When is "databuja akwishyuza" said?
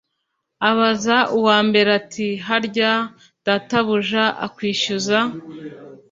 3.45-5.19